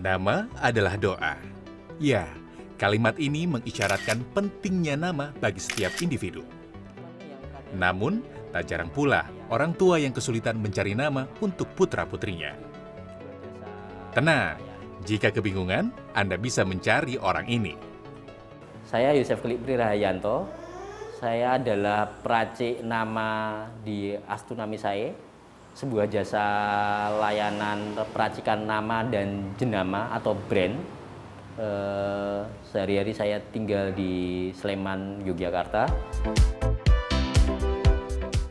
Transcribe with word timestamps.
Nama 0.00 0.48
adalah 0.64 0.96
doa. 0.96 1.36
Ya, 2.00 2.24
kalimat 2.80 3.20
ini 3.20 3.44
mengisyaratkan 3.44 4.24
pentingnya 4.32 4.96
nama 4.96 5.28
bagi 5.36 5.60
setiap 5.60 5.92
individu. 6.00 6.40
Namun, 7.76 8.24
tak 8.48 8.64
jarang 8.64 8.88
pula 8.88 9.28
orang 9.52 9.76
tua 9.76 10.00
yang 10.00 10.16
kesulitan 10.16 10.56
mencari 10.56 10.96
nama 10.96 11.28
untuk 11.44 11.68
putra-putrinya. 11.76 12.56
Tenang, 14.16 14.56
jika 15.04 15.28
kebingungan, 15.36 15.92
Anda 16.16 16.40
bisa 16.40 16.64
mencari 16.64 17.20
orang 17.20 17.44
ini. 17.52 17.76
Saya 18.88 19.12
Yosef 19.12 19.44
Klik 19.44 19.60
Prirayanto. 19.60 20.48
Saya 21.20 21.60
adalah 21.60 22.08
peracik 22.24 22.80
nama 22.80 23.68
di 23.84 24.16
Astuna 24.16 24.64
Misae, 24.64 25.12
sebuah 25.80 26.12
jasa 26.12 26.44
layanan 27.24 27.96
peracikan 28.12 28.68
nama 28.68 29.00
dan 29.00 29.56
jenama 29.56 30.12
atau 30.12 30.36
brand. 30.36 30.76
Eh, 31.56 32.40
sehari-hari 32.68 33.16
saya 33.16 33.40
tinggal 33.48 33.96
di 33.96 34.52
Sleman, 34.52 35.24
Yogyakarta. 35.24 35.88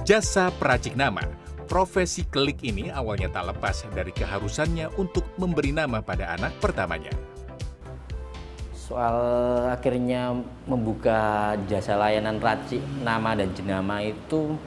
Jasa 0.00 0.48
peracik 0.48 0.96
nama. 0.96 1.20
Profesi 1.68 2.24
klik 2.24 2.64
ini 2.64 2.88
awalnya 2.88 3.28
tak 3.28 3.52
lepas 3.52 3.84
dari 3.92 4.10
keharusannya 4.16 4.90
untuk 4.96 5.22
memberi 5.36 5.76
nama 5.76 6.00
pada 6.00 6.34
anak 6.34 6.56
pertamanya. 6.58 7.12
Soal 8.74 9.20
akhirnya 9.70 10.34
membuka 10.66 11.54
jasa 11.68 11.94
layanan 11.94 12.42
racik 12.42 12.82
nama 13.04 13.38
dan 13.38 13.54
jenama 13.54 14.02
itu 14.02 14.58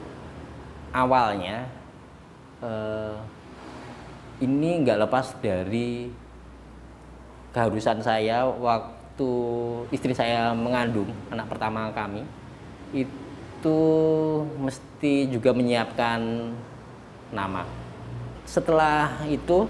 awalnya 0.96 1.68
eh, 2.64 3.16
ini 4.40 4.82
nggak 4.82 5.06
lepas 5.06 5.36
dari 5.38 6.08
keharusan 7.54 8.02
saya 8.02 8.48
waktu 8.48 9.30
istri 9.94 10.10
saya 10.10 10.50
mengandung 10.56 11.12
anak 11.30 11.46
pertama 11.46 11.92
kami 11.94 12.26
itu 12.90 13.80
mesti 14.58 15.30
juga 15.30 15.54
menyiapkan 15.54 16.20
nama. 17.30 17.62
Setelah 18.44 19.22
itu 19.30 19.66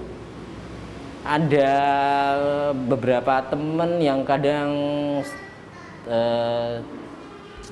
ada 1.25 1.73
beberapa 2.73 3.41
temen 3.49 3.97
yang 4.01 4.25
kadang 4.29 4.71
eh, 6.05 6.81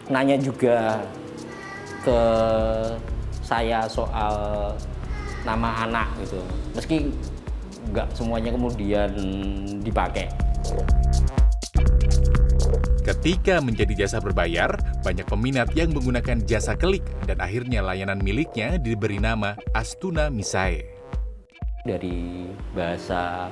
nanya 0.09 0.37
juga 0.41 1.05
ke 2.01 2.21
saya 3.45 3.85
soal 3.85 4.73
nama 5.43 5.87
anak 5.87 6.09
gitu. 6.23 6.39
Meski 6.75 7.11
nggak 7.91 8.15
semuanya 8.15 8.51
kemudian 8.55 9.11
dipakai. 9.83 10.31
Ketika 13.03 13.59
menjadi 13.59 14.07
jasa 14.07 14.23
berbayar, 14.23 14.79
banyak 15.03 15.27
peminat 15.27 15.75
yang 15.75 15.91
menggunakan 15.91 16.39
jasa 16.47 16.79
klik 16.79 17.03
dan 17.27 17.43
akhirnya 17.43 17.83
layanan 17.83 18.23
miliknya 18.23 18.79
diberi 18.79 19.19
nama 19.19 19.59
Astuna 19.75 20.31
Misae. 20.31 20.87
dari 21.83 22.47
bahasa 22.79 23.51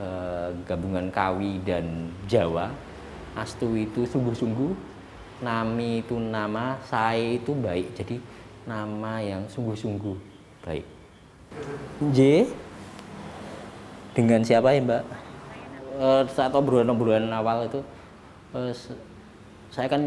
eh, 0.00 0.48
gabungan 0.64 1.12
Kawi 1.12 1.60
dan 1.60 2.08
Jawa 2.24 2.72
Astu 3.36 3.76
itu 3.76 4.08
sungguh-sungguh 4.08 4.72
Nami 5.44 6.00
itu 6.00 6.16
nama 6.16 6.80
Sae 6.88 7.42
itu 7.42 7.52
baik. 7.52 7.98
Jadi 7.98 8.16
nama 8.64 9.20
yang 9.20 9.44
sungguh-sungguh 9.50 10.33
baik. 10.64 10.84
J 12.10 12.48
dengan 14.16 14.40
siapa 14.42 14.74
ya 14.74 14.80
mbak? 14.82 15.02
Eh, 15.94 16.22
saat 16.32 16.50
obrolan-obrolan 16.50 17.30
awal 17.30 17.70
itu 17.70 17.80
se- 18.74 18.98
saya 19.70 19.86
kan 19.86 20.02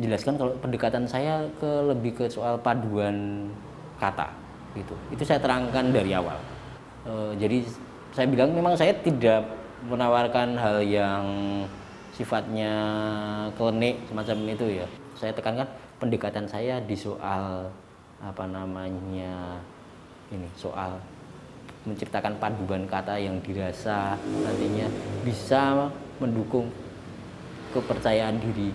jelaskan 0.00 0.36
kalau 0.36 0.52
pendekatan 0.60 1.04
saya 1.04 1.44
ke 1.60 1.70
lebih 1.88 2.12
ke 2.16 2.24
soal 2.28 2.56
paduan 2.60 3.48
kata 4.00 4.28
gitu. 4.76 4.94
Itu 5.12 5.24
saya 5.24 5.40
terangkan 5.40 5.92
dari 5.92 6.14
awal. 6.16 6.36
Eh, 7.04 7.32
jadi 7.36 7.64
saya 8.14 8.24
bilang 8.30 8.56
memang 8.56 8.72
saya 8.76 8.96
tidak 9.04 9.44
menawarkan 9.84 10.56
hal 10.56 10.80
yang 10.80 11.24
sifatnya 12.16 12.72
klinik 13.54 14.00
semacam 14.08 14.36
itu 14.48 14.66
ya. 14.82 14.86
Saya 15.14 15.32
tekankan 15.34 15.68
pendekatan 15.98 16.46
saya 16.48 16.80
di 16.82 16.96
soal 16.96 17.68
apa 18.18 18.44
namanya 18.50 19.62
ini 20.32 20.48
soal 20.56 21.00
menciptakan 21.88 22.36
paduan 22.36 22.84
kata 22.84 23.16
yang 23.16 23.40
dirasa 23.40 24.20
nantinya 24.44 24.86
bisa 25.24 25.88
mendukung 26.20 26.68
kepercayaan 27.72 28.36
diri 28.40 28.74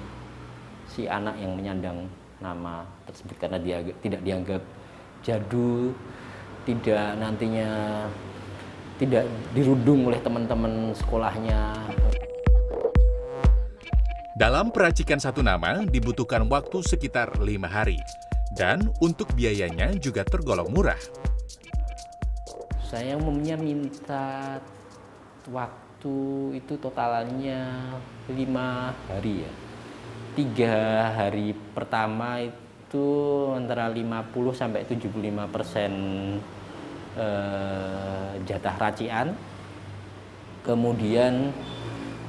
si 0.89 1.05
anak 1.05 1.37
yang 1.37 1.53
menyandang 1.53 2.09
nama 2.41 2.85
tersebut 3.05 3.35
karena 3.37 3.57
dia 3.61 3.77
tidak 4.03 4.21
dianggap 4.21 4.61
jadul, 5.23 5.95
tidak 6.67 7.15
nantinya 7.17 7.69
tidak 8.99 9.25
dirudung 9.55 10.11
oleh 10.11 10.19
teman-teman 10.21 10.93
sekolahnya. 10.93 11.73
Dalam 14.33 14.73
peracikan 14.73 15.21
satu 15.21 15.45
nama 15.45 15.85
dibutuhkan 15.85 16.45
waktu 16.49 16.81
sekitar 16.81 17.37
lima 17.41 17.69
hari. 17.69 17.97
Dan 18.53 18.93
untuk 19.01 19.33
biayanya 19.33 19.97
juga 19.97 20.21
tergolong 20.21 20.69
murah. 20.69 20.99
Saya 22.93 23.17
umumnya 23.17 23.57
minta 23.57 24.53
waktu 25.49 26.15
itu 26.53 26.77
totalannya 26.77 27.89
lima 28.29 28.93
hari 29.09 29.41
ya. 29.41 29.51
Tiga 30.37 31.09
hari 31.09 31.57
pertama 31.73 32.37
itu 32.37 33.09
antara 33.49 33.89
50 33.89 34.29
sampai 34.53 34.85
75 34.85 35.09
persen 35.49 35.93
eh, 37.17 38.29
jatah 38.45 38.77
racian. 38.77 39.33
Kemudian 40.61 41.49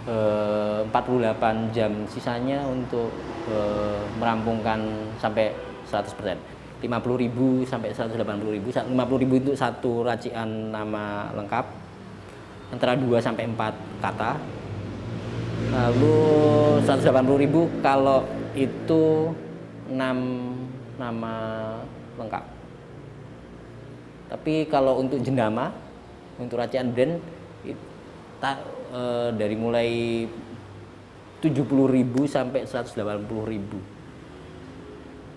eh, 0.09 0.81
48 0.89 1.77
jam 1.77 1.93
sisanya 2.09 2.65
untuk 2.65 3.13
eh, 3.53 4.01
merampungkan 4.17 4.81
sampai 5.21 5.53
100 5.93 6.17
persen. 6.17 6.41
50.000 6.87 7.65
sampai 7.67 7.91
180.000. 7.93 8.71
50.000 8.71 9.41
itu 9.41 9.53
satu 9.57 10.05
racian 10.05 10.71
nama 10.71 11.33
lengkap 11.33 11.67
antara 12.73 12.99
2 12.99 13.21
sampai 13.21 13.49
4 13.49 13.75
kata. 14.03 14.33
Lalu 15.75 16.19
180.000 16.85 17.83
kalau 17.83 18.23
itu 18.55 19.35
6 19.91 19.97
nama 21.01 21.35
lengkap. 22.21 22.45
Tapi 24.31 24.67
kalau 24.67 24.99
untuk 24.99 25.19
jenama, 25.23 25.71
untuk 26.39 26.59
racian 26.59 26.91
brand 26.91 27.19
it- 27.67 27.89
ta- 28.43 28.63
eh, 28.95 29.29
dari 29.35 29.57
mulai 29.59 29.89
70.000 31.43 32.25
sampai 32.25 32.65
180.000 32.65 33.79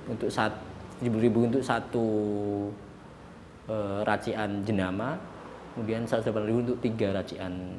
untuk 0.07 0.31
satu 0.31 0.66
70.000 1.01 1.47
untuk 1.47 1.61
satu 1.61 2.07
eh, 3.69 3.99
racian 4.01 4.65
jenama, 4.65 5.21
kemudian 5.77 6.09
180.000 6.09 6.33
untuk 6.63 6.77
tiga 6.81 7.13
racian 7.13 7.77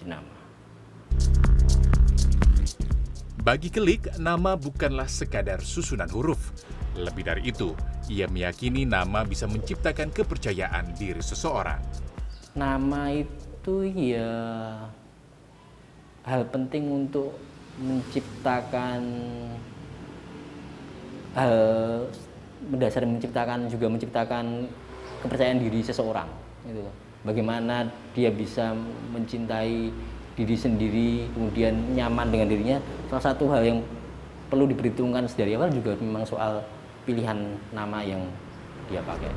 jenama. 0.00 0.34
Bagi 3.44 3.68
Kelik, 3.68 4.16
nama 4.16 4.56
bukanlah 4.56 5.04
sekadar 5.04 5.60
susunan 5.60 6.08
huruf. 6.08 6.40
Lebih 6.96 7.28
dari 7.28 7.52
itu, 7.52 7.76
ia 8.08 8.24
meyakini 8.24 8.88
nama 8.88 9.20
bisa 9.20 9.44
menciptakan 9.44 10.08
kepercayaan 10.08 10.96
diri 10.96 11.20
seseorang. 11.20 11.76
Nama 12.56 13.12
itu 13.12 13.84
ya 13.84 14.32
hal 16.24 16.48
penting 16.48 16.88
untuk 16.88 17.36
menciptakan 17.76 19.02
hal 21.36 21.58
mendasari 22.70 23.06
menciptakan 23.08 23.68
juga 23.68 23.86
menciptakan 23.88 24.68
kepercayaan 25.24 25.60
diri 25.60 25.80
seseorang 25.84 26.28
gitu. 26.68 26.80
Bagaimana 27.24 27.88
dia 28.12 28.28
bisa 28.28 28.76
mencintai 29.12 29.88
diri 30.34 30.56
sendiri 30.58 31.30
kemudian 31.32 31.72
nyaman 31.94 32.28
dengan 32.28 32.50
dirinya 32.50 32.76
salah 33.08 33.32
satu 33.32 33.48
hal 33.54 33.62
yang 33.62 33.78
perlu 34.50 34.68
diperhitungkan 34.68 35.24
dari 35.32 35.56
awal 35.56 35.70
juga 35.70 35.96
memang 35.96 36.26
soal 36.26 36.60
pilihan 37.08 37.38
nama 37.72 38.02
yang 38.04 38.20
dia 38.90 39.00
pakai. 39.00 39.32